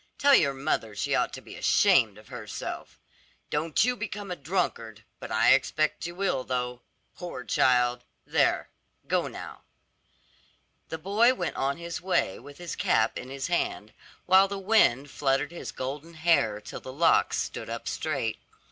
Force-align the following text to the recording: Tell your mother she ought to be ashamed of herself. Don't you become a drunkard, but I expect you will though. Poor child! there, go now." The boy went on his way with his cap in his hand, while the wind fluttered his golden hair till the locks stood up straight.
Tell 0.17 0.33
your 0.33 0.55
mother 0.55 0.95
she 0.95 1.13
ought 1.13 1.31
to 1.33 1.41
be 1.43 1.55
ashamed 1.55 2.17
of 2.17 2.29
herself. 2.29 2.99
Don't 3.51 3.83
you 3.85 3.95
become 3.95 4.31
a 4.31 4.35
drunkard, 4.35 5.03
but 5.19 5.31
I 5.31 5.53
expect 5.53 6.07
you 6.07 6.15
will 6.15 6.43
though. 6.43 6.81
Poor 7.15 7.43
child! 7.43 8.03
there, 8.25 8.69
go 9.07 9.27
now." 9.27 9.61
The 10.89 10.97
boy 10.97 11.35
went 11.35 11.55
on 11.55 11.77
his 11.77 12.01
way 12.01 12.39
with 12.39 12.57
his 12.57 12.75
cap 12.75 13.15
in 13.19 13.29
his 13.29 13.45
hand, 13.45 13.93
while 14.25 14.47
the 14.47 14.57
wind 14.57 15.11
fluttered 15.11 15.51
his 15.51 15.71
golden 15.71 16.15
hair 16.15 16.59
till 16.59 16.79
the 16.81 16.91
locks 16.91 17.37
stood 17.37 17.69
up 17.69 17.87
straight. 17.87 18.39